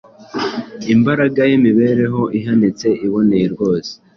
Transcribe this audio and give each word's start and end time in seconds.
Imbaraga 0.93 1.41
y’imibereho 1.49 2.21
ihanitse, 2.39 2.87
iboneye 3.05 3.45
rwose, 3.53 3.91